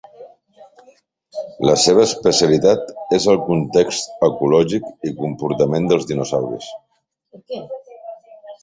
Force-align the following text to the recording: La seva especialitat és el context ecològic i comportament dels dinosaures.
La 1.69 1.75
seva 1.81 2.05
especialitat 2.09 2.89
és 3.19 3.29
el 3.35 3.39
context 3.51 4.27
ecològic 4.31 4.91
i 5.11 5.15
comportament 5.23 5.93
dels 5.95 6.11
dinosaures. 6.15 6.73